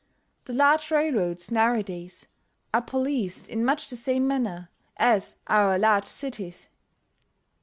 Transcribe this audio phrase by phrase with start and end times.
[0.45, 2.25] The large railroads nowadays
[2.73, 6.69] are policed in much the same manner as are our large cities.